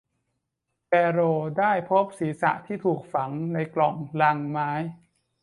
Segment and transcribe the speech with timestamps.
[0.89, 1.19] แปโร
[1.59, 4.71] ได้พบศีรษะที่ถูกฝังในกล่องลังไม้